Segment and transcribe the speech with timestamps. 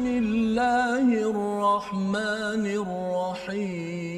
[0.00, 4.16] بسم الله الرحمن الرحيم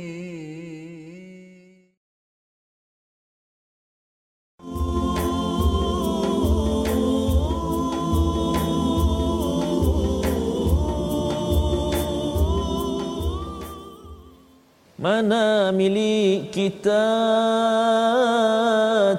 [14.98, 17.07] Mana milik kita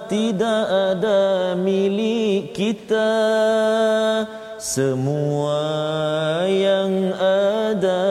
[0.08, 3.12] Tidak ada milik kita
[4.65, 5.61] semua
[6.49, 8.05] yang ada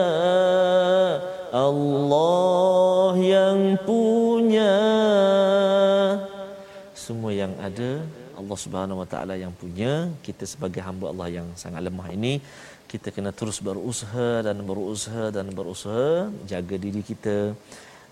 [1.50, 4.78] Allah yang punya.
[6.94, 8.06] Semua yang ada
[8.38, 10.06] Allah Subhanahu Wa Taala yang punya.
[10.22, 12.38] Kita sebagai hamba Allah yang sangat lemah ini
[12.86, 17.50] kita kena terus berusaha dan berusaha dan berusaha jaga diri kita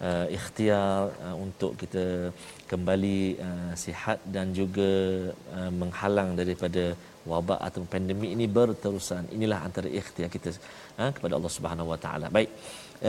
[0.09, 2.05] uh, ikhtiar uh, untuk kita
[2.70, 4.91] kembali uh, sihat dan juga
[5.56, 6.84] uh, menghalang daripada
[7.31, 9.25] wabak atau pandemik ini berterusan.
[9.36, 10.50] Inilah antara ikhtiar kita
[11.00, 12.27] uh, kepada Allah Subhanahu Wa Taala.
[12.36, 12.50] Baik.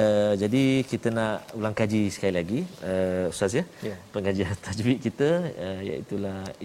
[0.02, 2.60] Uh, jadi kita nak ulang kaji sekali lagi
[2.92, 3.64] uh, ustaz ya?
[3.88, 3.98] Yeah.
[4.14, 5.30] pengajian tajwid kita
[5.66, 6.18] uh, iaitu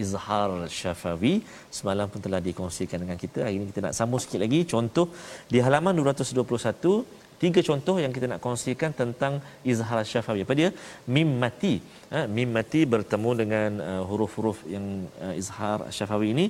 [0.03, 1.35] izhar syafawi
[1.79, 3.41] semalam pun telah dikongsikan dengan kita.
[3.45, 4.61] Hari ini kita nak sambung sikit lagi.
[4.73, 5.07] Contoh
[5.53, 9.35] di halaman 221 tiga contoh yang kita nak kongsikan tentang
[9.73, 10.43] izhar syafawi.
[10.47, 10.69] Apa dia?
[11.15, 11.75] Mim mati.
[12.13, 14.87] Ha, mim mati bertemu dengan uh, huruf-huruf yang
[15.25, 16.47] uh, izhar syafawi ini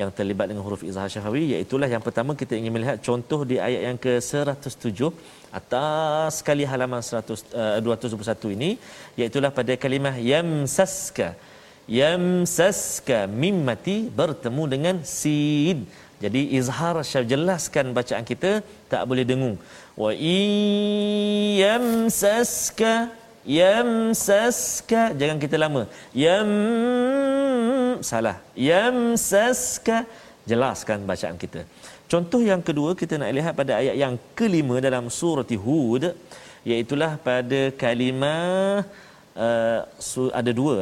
[0.00, 1.42] yang terlibat dengan huruf izhar syafawi.
[1.54, 5.12] Iaitu yang pertama kita ingin melihat contoh di ayat yang ke 107
[5.58, 8.70] atas sekali halaman 100 uh, 221 ini
[9.20, 11.28] iaitu pada kalimah yamsaska.
[12.00, 15.86] Yamsaska mim mati bertemu dengan sin
[16.22, 18.50] jadi izhar syaf jelaskan bacaan kita
[18.92, 19.56] tak boleh dengung.
[20.02, 20.10] Wa
[21.60, 22.92] yamsaska
[23.44, 25.02] yamsaska.
[25.20, 25.82] Jangan kita lama.
[26.24, 26.50] Yam
[28.10, 28.36] salah.
[28.68, 29.98] Yamsaska.
[30.50, 31.60] Jelaskan bacaan kita.
[32.12, 36.04] Contoh yang kedua kita nak lihat pada ayat yang kelima dalam surah hud
[36.62, 36.94] iaitu
[37.28, 38.86] pada kalimah
[39.34, 40.78] uh, ada dua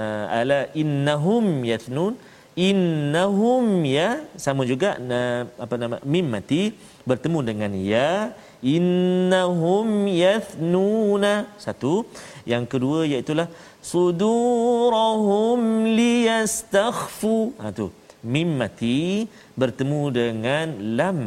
[0.00, 2.18] uh, ala innahum yathnun
[2.56, 6.72] innahum ya sama juga uh, apa nama mim mati
[7.04, 8.32] bertemu dengan ya.
[8.64, 12.08] Innahum yathnuna satu.
[12.48, 13.36] Yang kedua iaitu
[13.84, 15.60] sudurahum
[15.98, 17.52] liyastakhfu.
[17.60, 17.92] Ha tu.
[18.24, 20.66] Mim mati bertemu dengan
[20.98, 21.20] lam.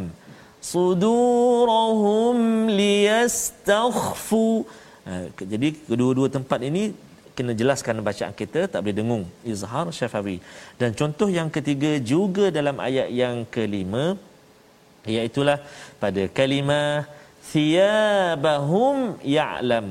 [0.60, 2.38] Sudurahum
[2.80, 4.48] liyastakhfu.
[5.08, 6.92] Ha, jadi kedua-dua tempat ini
[7.40, 9.26] kena jelaskan bacaan kita tak boleh dengung.
[9.52, 10.38] Izhar syafawi.
[10.80, 14.06] Dan contoh yang ketiga juga dalam ayat yang kelima
[15.16, 15.42] iaitu
[16.04, 17.08] pada kalimah
[17.52, 18.98] thiyabahum
[19.38, 19.88] ya'lam.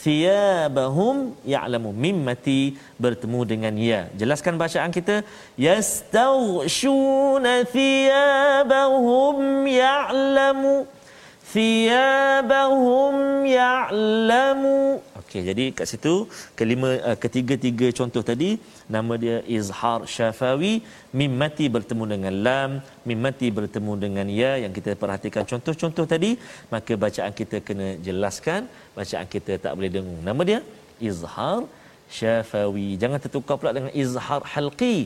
[0.00, 1.16] Thiyabahum
[1.54, 2.60] ya'lamu mimmati
[3.04, 4.00] bertemu dengan ya.
[4.20, 5.16] Jelaskan bacaan kita.
[5.66, 9.36] Yastaghshuna thiyabahum
[9.68, 10.74] ya'lamu.
[11.52, 13.14] Thiyabahum
[13.44, 14.78] ya'lamu
[15.30, 16.14] okey jadi kat situ
[16.58, 18.50] kelima uh, ketiga-tiga contoh tadi
[18.96, 20.74] nama dia izhar syafawi
[21.18, 22.70] mim mati bertemu dengan lam
[23.06, 26.32] mim mati bertemu dengan ya yang kita perhatikan contoh-contoh tadi
[26.74, 28.66] maka bacaan kita kena jelaskan
[28.98, 30.20] bacaan kita tak boleh dengung.
[30.28, 30.60] Nama dia
[31.10, 31.60] izhar
[32.18, 34.96] syafawi jangan tertukar pula dengan izhar halqi.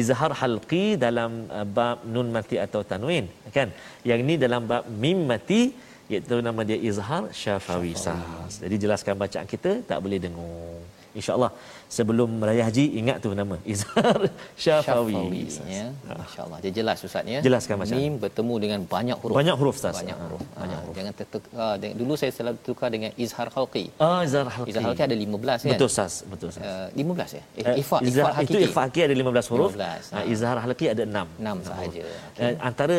[0.00, 3.68] Izhar halqi dalam uh, bab nun mati atau tanwin kan?
[4.10, 5.60] Yang ini dalam bab mim mati
[6.08, 8.64] iaitu nama dia izhar syafawi sahas.
[8.64, 10.77] Jadi jelaskan bacaan kita tak boleh dengung
[11.18, 11.50] insyaallah
[11.96, 13.56] sebelum raya haji ingat tu nama.
[13.72, 14.20] Izhar
[14.64, 15.86] syafawi, syafawi ya.
[16.24, 17.40] Insyaallah dia jelas ustaz ya.
[17.46, 19.36] Jelaskan macam mim bertemu dengan banyak huruf.
[19.40, 19.96] Banyak huruf ustaz.
[20.00, 20.40] Banyak huruf.
[20.44, 20.94] ha, banyak huruf.
[20.98, 23.84] jangan tertukar dulu saya selalu tukar dengan izhar khalqi.
[24.06, 24.70] Ah izhar khalqi.
[24.72, 25.72] Izhar khalqi ada 15 kan?
[25.74, 26.12] Betul ustaz.
[26.32, 26.64] Betul ustaz.
[26.66, 27.42] Uh, 15 ya?
[27.56, 28.52] Eh, uh, ifa izhar hakiki.
[28.52, 29.72] itu ifa hakiki ada 15 huruf.
[29.78, 30.18] 15, ha.
[30.34, 32.44] izhar khalqi ada 6 6 sahaja okay.
[32.44, 32.96] uh, antara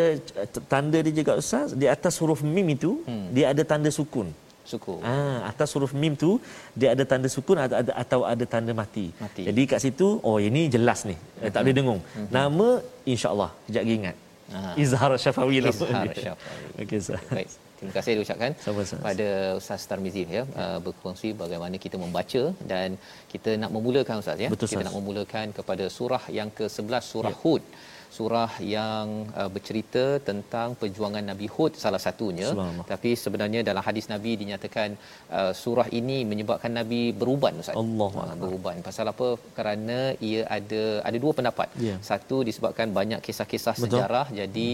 [0.72, 3.26] tanda dia juga ustaz di atas huruf mim itu hmm.
[3.36, 4.30] dia ada tanda sukun
[4.72, 5.00] sukun.
[5.12, 6.32] Ah, atas huruf mim tu
[6.80, 9.06] dia ada tanda sukun atau ada atau ada tanda mati.
[9.26, 9.44] mati.
[9.50, 11.16] Jadi kat situ oh ini jelas ni.
[11.44, 12.02] Eh, tak boleh dengung.
[12.04, 12.28] Uh-huh.
[12.38, 12.68] Nama
[13.14, 14.16] insya-Allah kejap lagi ingat.
[14.58, 14.84] Uh-huh.
[14.84, 15.74] Izhar Syafawi lah.
[15.74, 16.70] Izhar Syafawi.
[16.84, 17.22] Okey sah.
[17.38, 17.50] Baik.
[17.80, 19.02] Terima kasih diucapkan Sama-sama.
[19.08, 19.28] pada
[19.60, 22.42] Ustaz Tarmizi ya, uh, berkongsi bagaimana kita membaca
[22.72, 23.00] dan
[23.34, 24.50] kita nak memulakan Ustaz ya.
[24.54, 27.40] Betul, kita nak memulakan kepada surah yang ke-11 surah ya.
[27.44, 27.64] Hud
[28.18, 29.08] surah yang
[29.40, 32.50] uh, bercerita tentang perjuangan Nabi Hud salah satunya
[32.92, 34.90] tapi sebenarnya dalam hadis Nabi dinyatakan
[35.40, 37.78] uh, surah ini menyebabkan Nabi beruban Ustaz.
[37.84, 38.78] Allah uh, beruban.
[38.88, 39.28] Pasal apa?
[39.58, 41.70] Kerana ia ada ada dua pendapat.
[41.88, 42.00] Yeah.
[42.10, 43.86] Satu disebabkan banyak kisah-kisah Betul.
[43.86, 44.72] sejarah jadi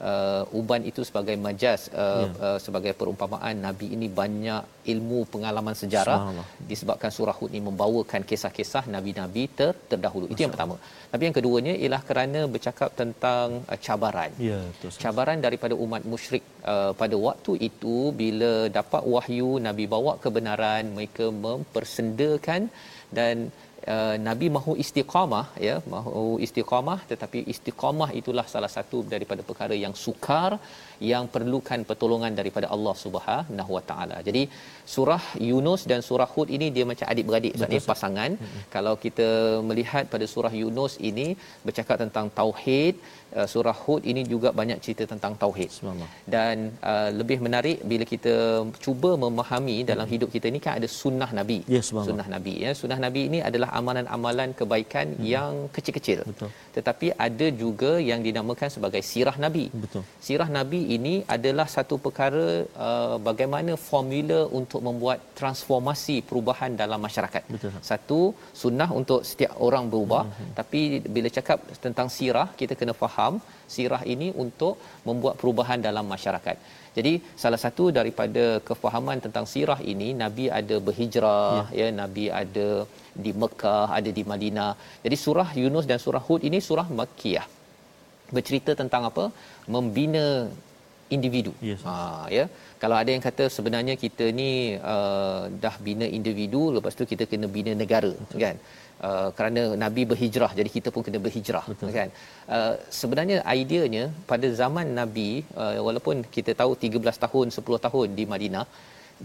[0.00, 2.32] uh, uban itu sebagai majas uh, yeah.
[2.46, 4.62] uh, sebagai perumpamaan Nabi ini banyak
[4.92, 6.30] ilmu pengalaman sejarah
[6.70, 10.30] disebabkan surah Hud ini membawakan kisah-kisah nabi-nabi ter- terdahulu.
[10.30, 10.76] Itu yang pertama.
[11.10, 14.30] Tapi yang keduanya ialah kerana bercakap bercakap tentang uh, cabaran.
[14.48, 14.90] Ya, betul.
[15.04, 21.26] Cabaran daripada umat musyrik uh, pada waktu itu bila dapat wahyu Nabi bawa kebenaran, mereka
[21.46, 22.62] mempersendakan
[23.18, 23.48] dan
[23.94, 29.94] Uh, Nabi mahu istiqamah ya mahu istiqamah tetapi istiqamah itulah salah satu daripada perkara yang
[30.04, 30.50] sukar
[31.10, 34.16] yang perlukan pertolongan daripada Allah Subhanahu Wa Taala.
[34.28, 34.42] Jadi
[34.94, 38.30] surah Yunus dan surah Hud ini dia macam adik-beradik sebenarnya pasangan.
[38.42, 38.60] Hmm.
[38.74, 39.28] Kalau kita
[39.68, 41.28] melihat pada surah Yunus ini
[41.66, 42.96] bercakap tentang tauhid,
[43.38, 45.70] uh, surah Hud ini juga banyak cerita tentang tauhid.
[46.34, 46.56] Dan
[46.92, 48.34] uh, lebih menarik bila kita
[48.84, 50.14] cuba memahami dalam hmm.
[50.14, 51.58] hidup kita ini kan ada sunnah Nabi.
[51.74, 52.72] Yes, sunnah Nabi ya.
[52.80, 55.26] Sunnah Nabi ini adalah amalan-amalan kebaikan hmm.
[55.34, 56.20] yang kecil-kecil.
[56.30, 56.50] Betul.
[56.76, 59.64] Tetapi ada juga yang dinamakan sebagai sirah Nabi.
[59.84, 60.02] Betul.
[60.26, 62.46] Sirah Nabi ini adalah satu perkara
[62.86, 67.42] uh, bagaimana formula untuk membuat transformasi perubahan dalam masyarakat.
[67.54, 67.72] Betul.
[67.90, 68.20] Satu
[68.62, 70.52] sunnah untuk setiap orang berubah, hmm.
[70.58, 70.80] tapi
[71.14, 73.25] bila cakap tentang sirah kita kena faham
[73.74, 74.74] sirah ini untuk
[75.08, 76.56] membuat perubahan dalam masyarakat.
[76.96, 77.12] Jadi
[77.42, 82.68] salah satu daripada kefahaman tentang sirah ini Nabi ada berhijrah ya, ya Nabi ada
[83.24, 84.72] di Mekah, ada di Madinah.
[85.04, 87.46] Jadi surah Yunus dan surah Hud ini surah Makkiyah.
[88.36, 89.24] Bercerita tentang apa?
[89.74, 90.26] Membina
[91.16, 91.52] individu.
[91.68, 91.82] Yes.
[91.88, 91.96] Ha
[92.36, 92.44] ya.
[92.82, 94.50] Kalau ada yang kata sebenarnya kita ni
[94.94, 98.40] uh, dah bina individu lepas tu kita kena bina negara Betul.
[98.44, 98.56] kan.
[98.96, 101.92] Uh, kerana nabi berhijrah jadi kita pun kena berhijrah Betul.
[101.96, 102.08] kan.
[102.56, 108.24] Uh, sebenarnya ideanya pada zaman nabi uh, walaupun kita tahu 13 tahun 10 tahun di
[108.32, 108.64] Madinah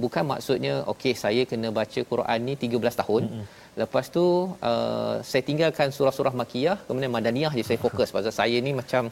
[0.04, 3.24] bukan maksudnya okey saya kena baca Quran ni 13 tahun.
[3.28, 3.60] Mm-hmm.
[3.82, 4.24] Lepas tu
[4.70, 9.08] uh, saya tinggalkan surah-surah makiyah kemudian madaniyah je saya fokus pasal saya ni macam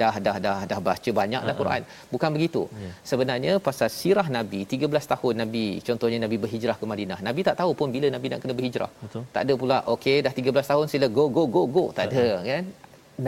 [0.00, 1.82] dah dah dah dah baca banyak dah Quran.
[2.14, 2.62] Bukan begitu.
[2.84, 2.94] Yeah.
[3.10, 7.18] Sebenarnya pasal sirah Nabi 13 tahun Nabi contohnya Nabi berhijrah ke Madinah.
[7.28, 8.90] Nabi tak tahu pun bila Nabi nak kena berhijrah.
[9.04, 9.24] Betul.
[9.34, 12.64] Tak ada pula okey dah 13 tahun sila go go go go tak ada kan.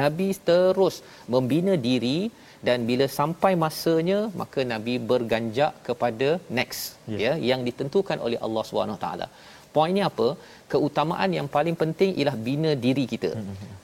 [0.01, 0.97] Nabi terus
[1.33, 2.19] membina diri
[2.67, 6.29] dan bila sampai masanya maka nabi berganjak kepada
[6.59, 6.83] next
[7.17, 7.21] yeah.
[7.25, 9.29] ya yang ditentukan oleh Allah Subhanahu taala
[9.77, 10.29] poinnya apa
[10.73, 13.31] keutamaan yang paling penting ialah bina diri kita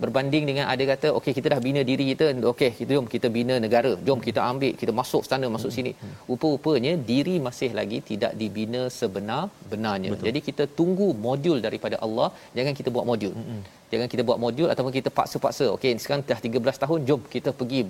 [0.03, 3.55] berbanding dengan ada kata okey kita dah bina diri kita okey kita jom kita bina
[3.65, 5.93] negara jom kita ambil kita masuk sana masuk sini
[6.31, 10.27] rupa-rupanya diri masih lagi tidak dibina sebenar-benarnya Betul.
[10.29, 12.29] jadi kita tunggu modul daripada Allah
[12.59, 13.61] jangan kita buat modul mm-hmm.
[13.93, 17.83] jangan kita buat modul ataupun kita paksa-paksa okey sekarang dah 13 tahun jom kita pergi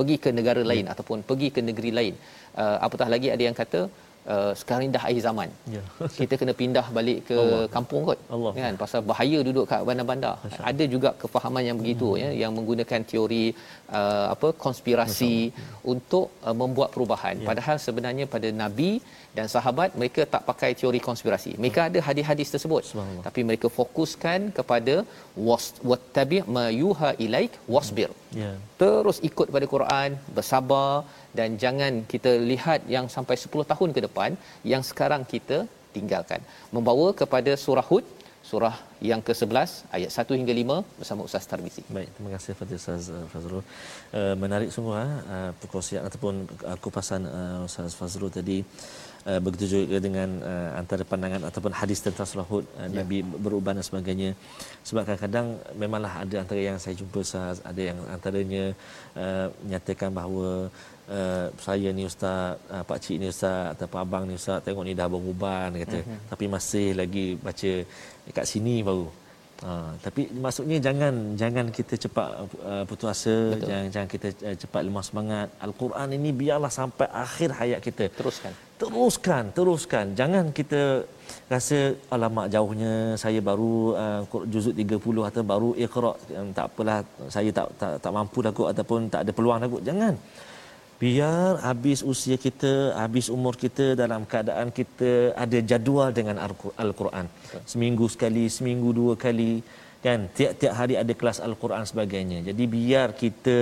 [0.00, 0.92] pergi ke negara lain mm.
[0.94, 2.14] ataupun pergi ke negeri lain
[2.62, 3.82] uh, apatah lagi ada yang kata
[4.34, 5.48] uh, sekarang dah akhir zaman.
[5.74, 5.82] Ya.
[6.20, 7.66] kita kena pindah balik ke Allah.
[7.74, 8.20] kampung kot.
[8.36, 8.52] Allah.
[8.58, 10.34] Kan pasal bahaya duduk kat bandar-bandar.
[10.70, 12.20] Ada juga kefahaman yang begitu hmm.
[12.22, 13.44] ya yang menggunakan teori
[13.98, 15.88] uh, apa konspirasi Masalah.
[15.92, 17.36] untuk uh, membuat perubahan.
[17.42, 17.46] Ya.
[17.50, 18.90] Padahal sebenarnya pada nabi
[19.38, 21.52] dan sahabat mereka tak pakai teori konspirasi.
[21.62, 22.84] Mereka ada hadis-hadis tersebut.
[23.26, 24.94] Tapi mereka fokuskan kepada
[25.90, 28.10] wattabi' ma yuha ilaik wasbir.
[28.42, 28.52] Ya.
[28.82, 30.92] Terus ikut pada Quran, bersabar
[31.38, 34.30] dan jangan kita lihat yang sampai 10 tahun ke depan
[34.72, 35.58] yang sekarang kita
[35.96, 36.40] tinggalkan.
[36.76, 38.06] Membawa kepada surah Hud
[38.50, 38.76] surah
[39.08, 41.82] yang ke-11 ayat 1 hingga 5 bersama Ustaz Tarbisi.
[41.96, 43.60] Baik, terima kasih kepada Ustaz uh, Fazrul.
[43.60, 45.00] Uh, menarik semua
[45.34, 46.34] uh, perkongsian ataupun
[46.70, 48.58] uh, kupasan uh, Ustaz Fazrul tadi
[49.28, 52.88] uh, begitu juga dengan uh, antara pandangan ataupun hadis tentang surah uh, ya.
[52.98, 54.30] Nabi beruban dan sebagainya.
[54.88, 58.64] Sebab kadang-kadang memanglah ada antara yang saya jumpa Ustaz, ada yang antaranya
[59.22, 60.48] uh, menyatakan bahawa
[61.12, 64.92] uh, saya ni ustaz, uh, pak cik ni ustaz ataupun abang ni ustaz tengok ni
[65.00, 66.18] dah beruban kata uh-huh.
[66.32, 67.72] tapi masih lagi baca
[68.28, 69.27] dekat sini baru.
[69.58, 72.28] Uh, tapi maksudnya jangan jangan kita cepat
[72.62, 75.48] uh, putus asa, jangan jangan kita uh, cepat lemah semangat.
[75.66, 78.06] Al-Quran ini biarlah sampai akhir hayat kita.
[78.18, 78.52] Teruskan.
[78.78, 80.06] Teruskan, teruskan.
[80.20, 81.02] Jangan kita
[81.50, 81.78] rasa
[82.14, 87.66] alamak jauhnya saya baru uh, juzuk 30 atau baru iqra um, tak apalah saya tak
[87.82, 89.82] tak tak mampu dah kot ataupun tak ada peluang dah kot.
[89.82, 90.14] Jangan
[91.02, 95.10] biar habis usia kita, habis umur kita dalam keadaan kita
[95.44, 96.36] ada jadual dengan
[96.84, 97.26] Al-Quran.
[97.72, 99.52] Seminggu sekali, seminggu dua kali
[100.06, 102.38] kan tiap-tiap hari ada kelas Al-Quran sebagainya.
[102.48, 103.56] Jadi biar kita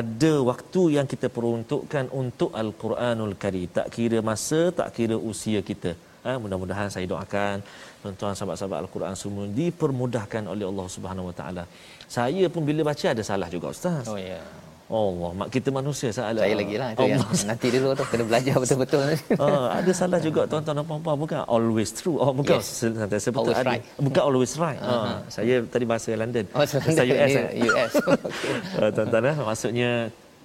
[0.00, 3.66] ada waktu yang kita peruntukkan untuk Al-Quranul Karim.
[3.78, 5.92] Tak kira masa, tak kira usia kita.
[6.26, 7.64] Ha, mudah-mudahan saya doakan
[8.00, 11.64] tuan-tuan sahabat-sahabat Al-Quran semua dipermudahkan oleh Allah Subhanahu Wa Taala.
[12.16, 14.04] Saya pun bila baca ada salah juga ustaz.
[14.06, 14.38] Oh ya.
[14.38, 14.69] Yeah.
[14.90, 16.42] Allah, mak kita manusia salah.
[16.42, 17.22] Saya lagi lah itu Allah.
[17.22, 19.02] yang nanti dulu tu kena belajar betul-betul.
[19.38, 22.18] ah, ada salah juga tuan-tuan dan puan-puan bukan always true.
[22.18, 22.82] Oh bukan yes.
[23.54, 23.70] ada.
[23.70, 23.86] Right.
[24.02, 24.82] Bukan always right.
[24.82, 25.14] Uh-huh.
[25.14, 26.44] Ah, saya tadi bahasa London.
[26.50, 27.30] Oh, saya US.
[27.70, 27.92] US.
[28.02, 28.82] okay.
[28.82, 29.90] uh, tuan-tuan eh, maksudnya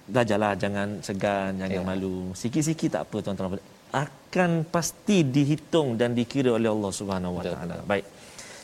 [0.06, 1.82] belajarlah jangan segan, jangan yeah.
[1.82, 2.30] malu.
[2.38, 3.58] Sikit-sikit tak apa tuan-tuan.
[3.90, 7.76] Akan pasti dihitung dan dikira oleh Allah Subhanahu Wa Taala.
[7.82, 8.15] Baik.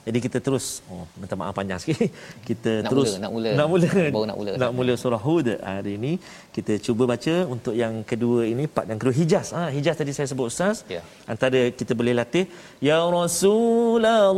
[0.02, 2.11] Jadi kita terus oh minta maaf panjang sikit.
[2.49, 3.50] Kita Nak terus mula, nak mula.
[3.61, 3.88] nak mula.
[4.14, 4.50] Baru nak mula.
[4.62, 6.12] Nak mula surah Hud hari ini.
[6.56, 9.54] Kita cuba baca untuk yang kedua ini part yang kedua Hijaz.
[9.54, 10.82] Ah ha, Hijaz tadi saya sebut Ustaz.
[10.90, 11.02] Ya.
[11.32, 12.50] Antara kita boleh latih
[12.82, 14.35] ya Rasulullah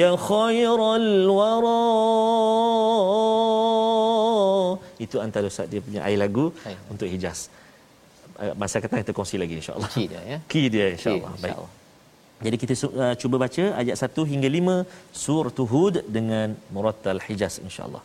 [0.00, 1.82] ya khairul wara
[5.04, 6.78] itu antara Ustaz dia punya air lagu Baik.
[6.92, 7.38] untuk Hijaz.
[8.36, 9.90] Uh, Masa datang kita kongsi lagi insya-Allah.
[9.96, 10.38] Key dia, ya.
[10.50, 11.32] Key dia insya-Allah.
[11.32, 11.56] Okey, Baik.
[12.36, 14.84] Jadi kita uh, cuba baca ayat 1 hingga 5
[15.24, 18.02] surah Hud dengan murattal Hijaz insya-Allah.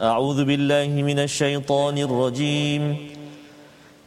[0.00, 2.82] A'udzu billahi minasyaitonir rajim.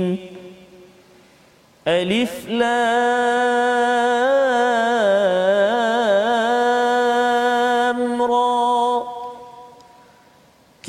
[1.86, 4.07] Alif lam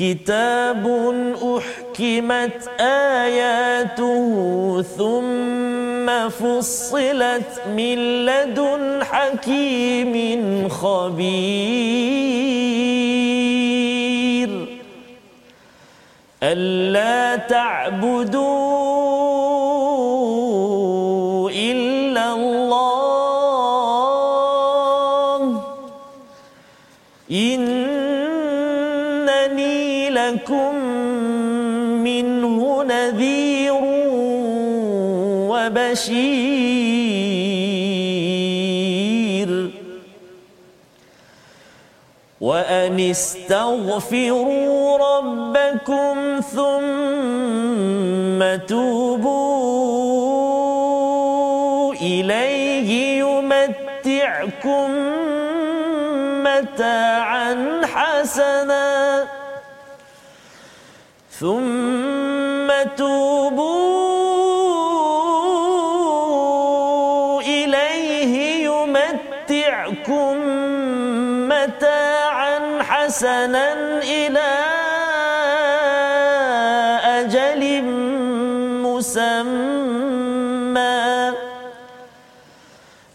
[0.00, 0.84] كتاب
[1.56, 4.24] أحكمت آياته
[4.98, 12.00] ثم فصلت من لدن حكيم خبير
[16.42, 18.69] ألا تعبدوا
[43.10, 50.20] استغفروا ربكم ثم توبوا
[51.94, 54.90] إليه يمتعكم
[56.44, 59.24] متاعا حسنا
[61.40, 63.79] ثم توبوا
[73.20, 74.50] حسنا إلى
[77.20, 77.62] أجل
[78.80, 80.16] مسمى.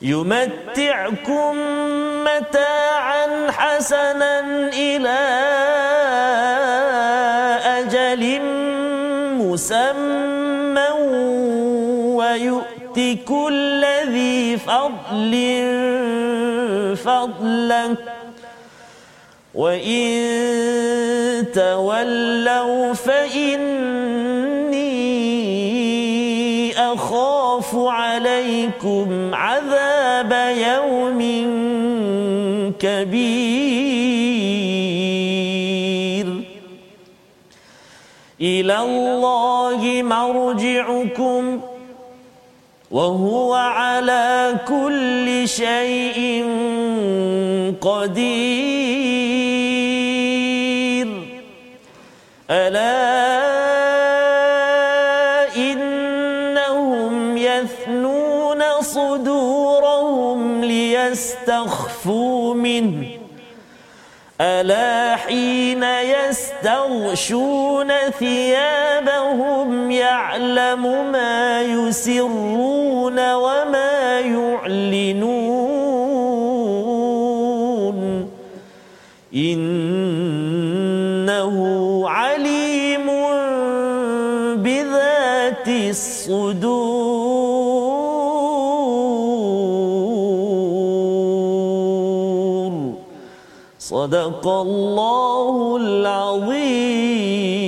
[0.01, 1.55] يمتعكم
[2.21, 5.19] متاعا حسنا إلى
[7.65, 8.23] أجل
[9.41, 10.89] مسمى.
[12.15, 12.97] ويؤت
[13.27, 15.33] كل ذي فضل
[17.05, 18.04] فضله
[19.55, 23.95] وإن تولوا فإني
[26.93, 31.21] أخاف عليكم عذاب يوم
[32.79, 34.25] كبير
[38.41, 41.61] إلى الله مرجعكم
[42.91, 46.45] وهو على كل شيء
[47.81, 48.74] قدير
[52.51, 53.15] ألا
[55.55, 63.07] إنهم يثنون صدورهم ليستخفوا منه.
[64.41, 75.55] ألا حين يستغشون ثيابهم يعلم ما يسرون وما يعلنون.
[79.35, 79.94] إنه
[93.84, 97.63] صدق الله العظيم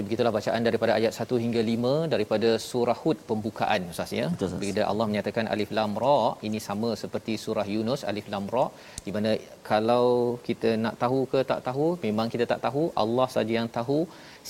[0.00, 4.26] Al-Azim begitulah bacaan daripada ayat 1 hingga 5 daripada surah Hud pembukaan Ustaz ya.
[4.34, 4.52] Ustaz.
[4.62, 8.64] Bila Allah menyatakan alif lam ra ini sama seperti surah Yunus alif lam ra
[9.06, 9.30] di mana
[9.70, 10.06] kalau
[10.46, 13.98] kita nak tahu ke tak tahu memang kita tak tahu Allah saja yang tahu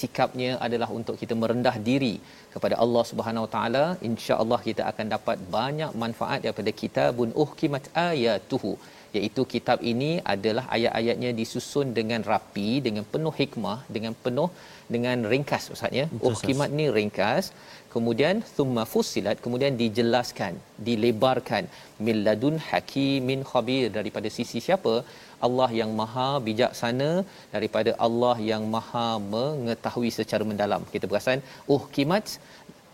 [0.02, 2.14] sikapnya adalah untuk kita merendah diri
[2.54, 8.74] kepada Allah Subhanahu Wa Taala insya-Allah kita akan dapat banyak manfaat daripada kitabun uhkimat ayatuhu
[9.18, 14.48] iaitu kitab ini adalah ayat-ayatnya disusun dengan rapi dengan penuh hikmah dengan penuh
[14.94, 16.04] dengan ringkas ustaz ya.
[16.12, 16.32] Betul, Ustaz.
[16.32, 17.46] uhkimat ni ringkas.
[17.94, 20.54] Kemudian thumma fussilat kemudian dijelaskan
[20.88, 21.64] dilebarkan.
[22.06, 23.86] Min ladun hakimin khabir.
[23.98, 24.94] Daripada sisi siapa?
[25.46, 27.10] Allah yang maha bijaksana
[27.54, 30.82] daripada Allah yang maha mengetahui secara mendalam.
[30.94, 31.40] Kita perasan
[31.76, 32.26] uhkimat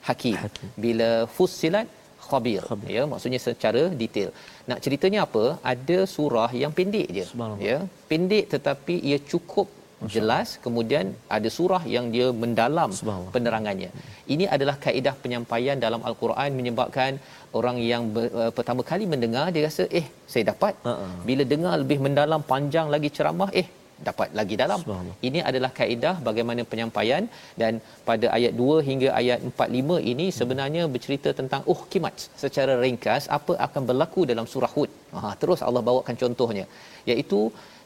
[0.08, 0.36] hakim.
[0.44, 0.68] Hakim.
[0.84, 1.86] bila fussilat
[2.30, 2.90] khabir, khabir.
[2.96, 4.30] ya maksudnya secara detail.
[4.70, 5.44] Nak ceritanya apa?
[5.72, 7.24] Ada surah yang pendek je.
[7.68, 7.78] Ya
[8.10, 9.68] pendek tetapi ia cukup
[10.14, 10.48] jelas.
[10.64, 11.06] Kemudian
[11.36, 12.90] ada surah yang dia mendalam
[13.34, 13.90] penerangannya.
[14.34, 17.12] Ini adalah kaedah penyampaian dalam al-Quran menyebabkan
[17.58, 20.74] orang yang ber, uh, pertama kali mendengar dia rasa eh saya dapat.
[20.90, 21.10] Uh-uh.
[21.28, 23.66] bila dengar lebih mendalam panjang lagi ceramah eh
[24.08, 24.80] dapat lagi dalam.
[25.28, 27.24] Ini adalah kaedah bagaimana penyampaian
[27.60, 27.72] dan
[28.08, 33.54] pada ayat 2 hingga ayat 45 ini sebenarnya bercerita tentang oh kimat secara ringkas apa
[33.66, 34.90] akan berlaku dalam surah Hud.
[35.14, 36.66] Ha terus Allah bawakan contohnya
[37.12, 37.40] iaitu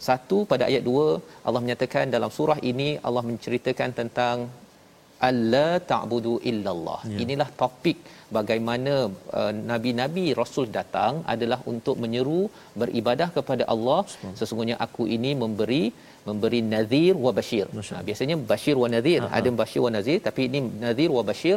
[0.08, 4.36] satu pada ayat 2 Allah menyatakan dalam surah ini Allah menceritakan tentang
[5.28, 7.00] alla ta'budu illallah.
[7.12, 7.18] Ya.
[7.24, 7.98] Inilah topik
[8.36, 8.92] bagaimana
[9.38, 12.40] uh, nabi-nabi rasul datang adalah untuk menyeru
[12.82, 14.00] beribadah kepada Allah.
[14.40, 15.82] Sesungguhnya aku ini memberi
[16.28, 17.66] memberi nazir wa bashir.
[17.76, 19.36] Nah, biasanya bashir wa nazir, Aha.
[19.38, 21.56] ada bashir wa nazir tapi ini nazir wa bashir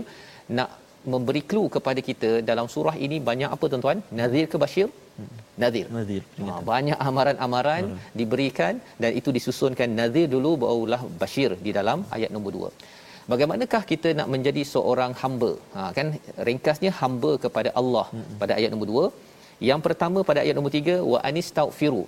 [0.57, 0.69] nak
[1.13, 3.99] memberi clue kepada kita dalam surah ini banyak apa tuan-tuan?
[4.19, 4.87] Nazir ke bashir?
[5.17, 5.31] Hmm.
[5.63, 5.87] Nazir.
[5.97, 6.21] Nazir.
[6.47, 7.99] Ha, banyak amaran-amaran hmm.
[8.19, 13.01] diberikan dan itu disusunkan nazir dulu barulah bashir di dalam ayat nombor 2
[13.31, 15.51] bagaimanakah kita nak menjadi seorang hamba?
[15.75, 16.07] Ha kan?
[16.47, 18.33] Ringkasnya hamba kepada Allah hmm.
[18.41, 22.03] pada ayat nombor 2 yang pertama pada ayat nombor 3 wa anistaghfiru.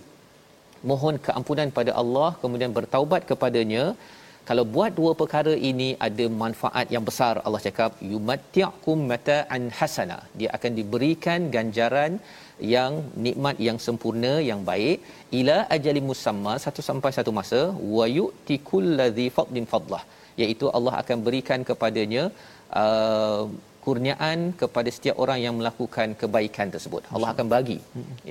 [0.91, 3.85] Mohon keampunan pada Allah kemudian bertaubat kepadanya.
[4.49, 10.17] Kalau buat dua perkara ini ada manfaat yang besar Allah cakap yumatti'kum mata'an hasana.
[10.39, 12.11] Dia akan diberikan ganjaran
[12.73, 12.93] yang
[13.25, 14.99] nikmat yang sempurna yang baik.
[15.39, 17.61] Ila ajali musamma satu sampai satu masa
[17.95, 20.03] wa yu'tikul ladzi fadlin fadlah
[20.43, 22.23] iaitu Allah akan berikan kepadanya
[22.81, 23.43] uh,
[23.85, 27.01] kurniaan kepada setiap orang yang melakukan kebaikan tersebut.
[27.15, 27.77] Allah akan bagi.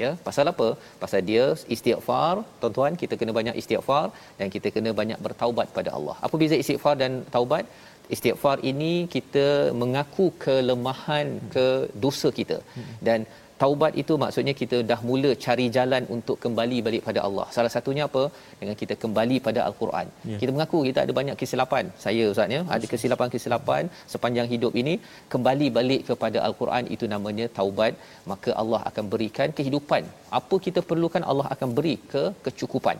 [0.02, 0.68] Ya, pasal apa?
[1.02, 1.44] Pasal dia
[1.74, 4.06] istighfar, tuan-tuan, kita kena banyak istighfar
[4.38, 6.16] dan kita kena banyak bertaubat pada Allah.
[6.28, 7.66] Apa beza istighfar dan taubat?
[8.14, 9.46] Istighfar ini kita
[9.82, 11.66] mengaku kelemahan ke
[12.04, 12.58] dosa kita
[13.06, 13.20] dan
[13.62, 17.46] taubat itu maksudnya kita dah mula cari jalan untuk kembali balik pada Allah.
[17.56, 18.22] Salah satunya apa?
[18.60, 20.06] Dengan kita kembali pada al-Quran.
[20.30, 20.38] Ya.
[20.40, 21.84] Kita mengaku kita ada banyak kesilapan.
[22.04, 23.82] Saya ustaz ya, ada kesilapan-kesilapan
[24.14, 24.94] sepanjang hidup ini,
[25.34, 27.94] kembali balik kepada al-Quran itu namanya taubat,
[28.32, 30.04] maka Allah akan berikan kehidupan.
[30.40, 32.98] Apa kita perlukan Allah akan beri ke kecukupan.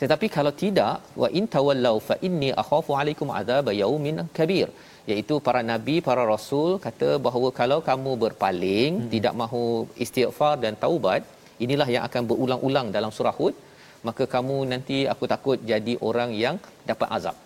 [0.00, 4.68] Tetapi kalau tidak, wa in tawallau fa inni akhafu alaikum azab yaumin kabir
[5.12, 9.10] iaitu para nabi para rasul kata bahawa kalau kamu berpaling hmm.
[9.14, 9.64] tidak mahu
[10.04, 11.22] istighfar dan taubat
[11.64, 13.54] inilah yang akan berulang-ulang dalam surah hud
[14.08, 16.56] maka kamu nanti aku takut jadi orang yang
[16.88, 17.36] dapat azab.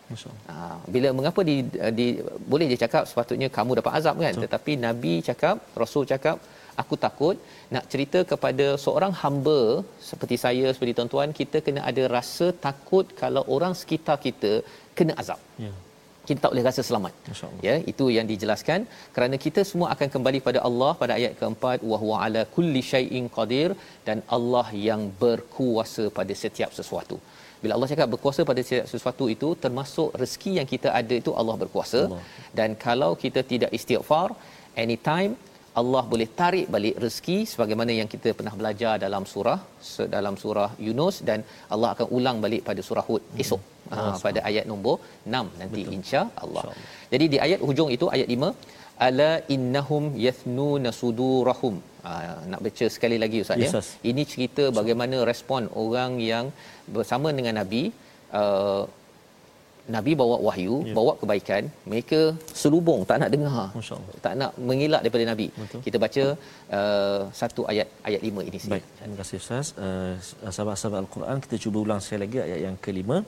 [0.50, 0.54] Ha,
[0.94, 1.56] bila mengapa di,
[1.98, 2.06] di
[2.52, 4.42] boleh je cakap sepatutnya kamu dapat azab kan Betul.
[4.44, 6.36] tetapi nabi cakap rasul cakap
[6.82, 7.36] aku takut
[7.74, 9.60] nak cerita kepada seorang hamba
[10.10, 14.52] seperti saya seperti tuan-tuan kita kena ada rasa takut kalau orang sekitar kita
[15.00, 15.42] kena azab.
[15.66, 15.72] Ya
[16.28, 17.12] kita tak boleh rasa selamat.
[17.66, 18.80] Ya, itu yang dijelaskan
[19.14, 23.26] kerana kita semua akan kembali pada Allah pada ayat keempat wa huwa ala kulli syai'in
[23.36, 23.70] qadir
[24.08, 27.18] dan Allah yang berkuasa pada setiap sesuatu.
[27.62, 31.56] Bila Allah cakap berkuasa pada setiap sesuatu itu termasuk rezeki yang kita ada itu Allah
[31.62, 32.22] berkuasa Allah.
[32.58, 34.28] dan kalau kita tidak istighfar
[34.84, 35.32] anytime
[35.80, 39.58] Allah boleh tarik balik rezeki sebagaimana yang kita pernah belajar dalam surah
[40.14, 41.40] dalam surah Yunus dan
[41.74, 43.42] Allah akan ulang balik pada surah Hud hmm.
[43.44, 43.62] esok
[43.92, 44.96] ha, pada ayat nombor
[45.40, 46.64] 6 nanti insya-Allah.
[46.66, 48.50] Insya Jadi di ayat hujung itu ayat 5
[49.06, 51.74] ala innahum yathnuna sudurahum.
[52.06, 52.12] Ha,
[52.50, 53.82] nak baca sekali lagi ustaz yes, ya.
[54.10, 56.46] Ini cerita bagaimana respon orang yang
[56.96, 57.82] bersama dengan Nabi
[58.40, 58.82] uh,
[59.96, 60.94] Nabi bawa wahyu, ya.
[60.98, 62.20] bawa kebaikan, mereka
[62.60, 63.64] selubung tak nak dengar.
[64.24, 65.46] Tak nak mengelak daripada Nabi.
[65.60, 65.80] Betul.
[65.86, 66.24] Kita baca
[66.78, 68.72] uh, satu ayat ayat 5 ini sini.
[68.74, 68.84] Baik.
[69.00, 69.66] Terima kasih Ustaz.
[69.84, 70.12] Uh,
[70.54, 73.18] sahabat-sahabat Al-Quran, kita cuba ulang sekali lagi ayat yang kelima.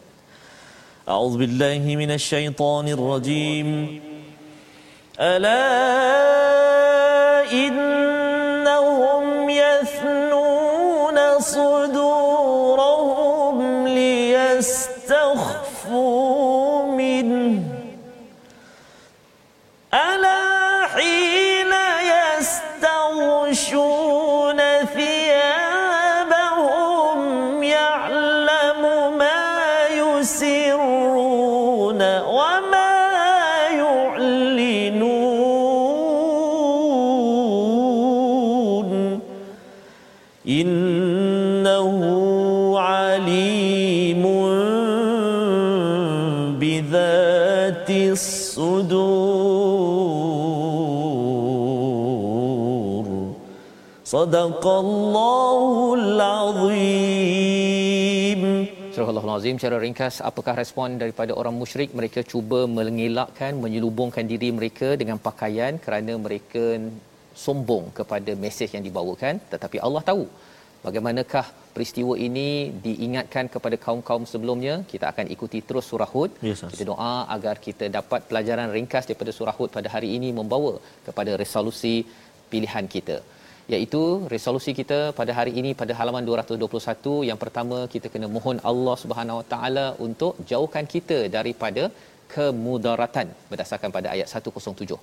[1.13, 2.21] A'udzubillahi billahi.
[5.31, 5.61] Ala
[7.63, 7.90] inna
[43.30, 44.24] عليم
[46.62, 49.06] بذات الصدور
[54.16, 55.64] صدق الله
[56.02, 57.64] العظيم
[58.96, 64.88] Surah Al-Azim secara ringkas apakah respon daripada orang musyrik mereka cuba mengelakkan menyelubungkan diri mereka
[65.02, 66.66] dengan pakaian kerana mereka
[67.44, 70.24] sombong kepada mesej yang dibawakan tetapi Allah tahu
[70.85, 72.49] bagaimanakah peristiwa ini
[72.87, 74.75] diingatkan kepada kaum-kaum sebelumnya?
[74.93, 76.31] Kita akan ikuti terus surah hud.
[76.49, 80.75] Yes, kita doa agar kita dapat pelajaran ringkas daripada surah hud pada hari ini membawa
[81.09, 81.95] kepada resolusi
[82.53, 83.19] pilihan kita.
[83.73, 84.03] Iaitu
[84.35, 89.41] resolusi kita pada hari ini pada halaman 221 yang pertama kita kena mohon Allah Subhanahu
[89.41, 91.85] Wa Taala untuk jauhkan kita daripada
[92.35, 94.99] kemudaratan berdasarkan pada ayat 107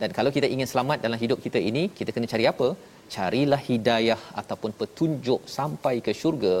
[0.00, 2.68] dan kalau kita ingin selamat dalam hidup kita ini kita kena cari apa
[3.16, 6.56] carilah hidayah ataupun petunjuk sampai ke syurga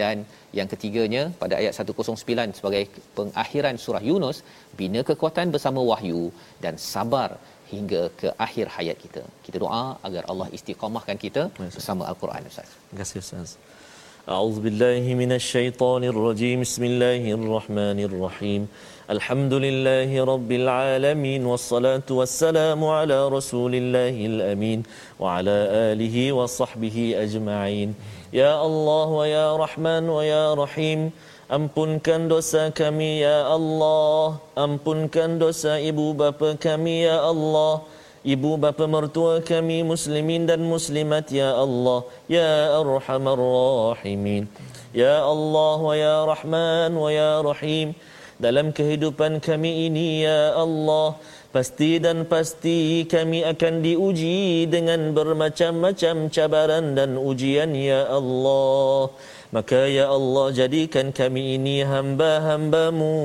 [0.00, 0.16] dan
[0.58, 2.82] yang ketiganya pada ayat 109 sebagai
[3.18, 4.38] pengakhiran surah Yunus
[4.80, 6.22] bina kekuatan bersama wahyu
[6.64, 7.30] dan sabar
[7.72, 9.22] hingga ke akhir hayat kita.
[9.46, 12.68] Kita doa agar Allah istiqamahkan kita bersama Al-Quran Ustaz.
[12.76, 13.50] Terima kasih Ustaz.
[14.36, 16.56] A'udzubillahi minasyaitonirrajim.
[16.66, 18.62] Bismillahirrahmanirrahim.
[19.07, 24.15] الشيطان الرجيم بسم الله الرحمن الرحيم الحمد لله رب العالمين والصلاة والسلام على رسول الله
[24.25, 24.83] الأمين
[25.19, 25.57] وعلى
[25.91, 27.89] آله وصحبه أجمعين
[28.33, 31.11] يا الله ويا رحمن ويا رحيم
[31.53, 37.83] Ampunkan dosa kami ya Allah Ampunkan dosa ibu bapa kami ya Allah
[38.25, 44.47] Ibu bapa mertua kami muslimin dan muslimat ya Allah Ya arhamar rahimin
[44.95, 47.93] Ya Allah wa ya Rahman wa ya Rahim
[48.38, 56.92] Dalam kehidupan kami ini ya Allah Pasti dan pasti kami akan diuji dengan bermacam-macam cabaran
[56.92, 59.08] dan ujian ya Allah.
[59.48, 63.16] Maka ya Allah jadikan kami ini hamba-hambamu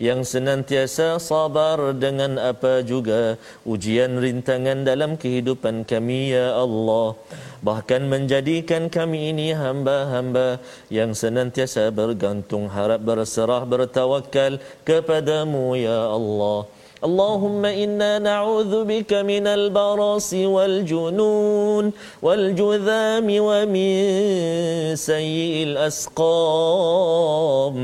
[0.00, 3.36] yang senantiasa sabar dengan apa juga
[3.68, 7.14] ujian rintangan dalam kehidupan kami ya Allah.
[7.60, 10.56] Bahkan menjadikan kami ini hamba-hamba
[10.88, 14.56] yang senantiasa bergantung harap berserah bertawakal
[14.88, 16.79] kepadamu ya Allah.
[17.00, 23.92] اللهم إنا نعوذ بك من البرص والجنون والجذام ومن
[24.96, 27.76] سيء الأسقام.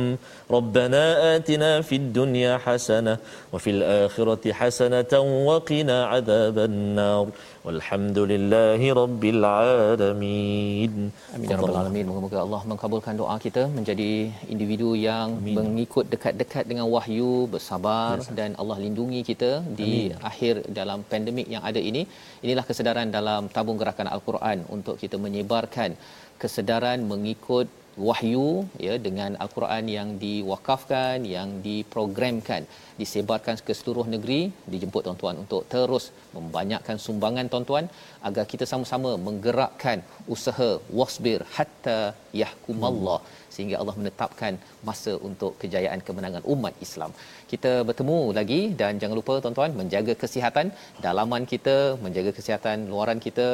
[0.50, 3.16] ربنا آتنا في الدنيا حسنة
[3.52, 5.12] وفي الآخرة حسنة
[5.48, 7.26] وقنا عذاب النار.
[7.66, 10.92] Walhamdulillahi Rabbil Alamin.
[11.34, 11.46] Amin.
[11.50, 12.04] Ya Rabbil Alamin.
[12.08, 14.10] Moga-moga Allah mengkabulkan doa kita menjadi
[14.54, 15.56] individu yang Amin.
[15.58, 18.28] mengikut dekat-dekat dengan wahyu, bersabar yes.
[18.38, 19.50] dan Allah lindungi kita
[19.80, 20.22] di Amin.
[20.30, 22.04] akhir dalam pandemik yang ada ini.
[22.46, 25.98] Inilah kesedaran dalam tabung gerakan Al-Quran untuk kita menyebarkan
[26.42, 27.66] kesedaran mengikut
[28.06, 28.48] wahyu
[28.86, 32.62] ya dengan al-Quran yang diwakafkan yang diprogramkan
[33.00, 34.40] disebarkan ke seluruh negeri
[34.72, 36.04] dijemput tuan-tuan untuk terus
[36.36, 37.86] membanyakkan sumbangan tuan-tuan
[38.28, 40.00] agar kita sama-sama menggerakkan
[40.34, 42.00] usaha wasbir hatta
[42.42, 43.20] yahkumallah
[43.54, 44.54] sehingga Allah menetapkan
[44.88, 47.10] masa untuk kejayaan kemenangan umat Islam.
[47.52, 50.68] Kita bertemu lagi dan jangan lupa tuan-tuan menjaga kesihatan
[51.04, 53.48] dalaman kita, menjaga kesihatan luaran kita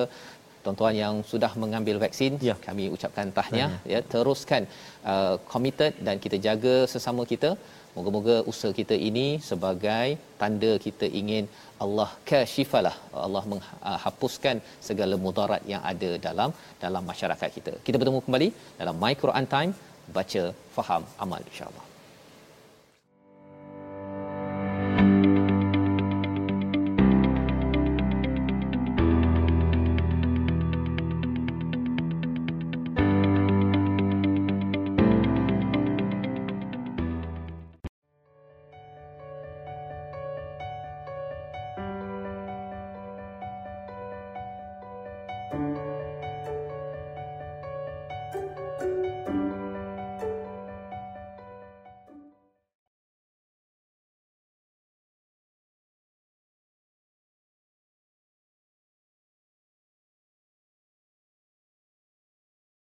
[0.64, 2.54] tuan-tuan yang sudah mengambil vaksin ya.
[2.66, 4.00] kami ucapkan tahniah ya.
[4.14, 4.64] Teruskan
[5.12, 7.52] uh, committed dan kita jaga sesama kita.
[7.96, 10.06] Moga-moga usaha kita ini sebagai
[10.40, 11.44] tanda kita ingin
[11.84, 12.94] Allah kashifalah
[13.26, 16.52] Allah menghapuskan segala mudarat yang ada dalam
[16.84, 17.74] dalam masyarakat kita.
[17.86, 18.50] Kita bertemu kembali
[18.82, 19.72] dalam my Quran time.
[20.18, 20.44] Baca
[20.76, 21.91] faham amal insyaallah